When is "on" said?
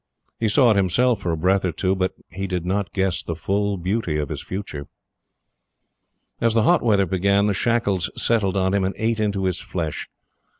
8.57-8.73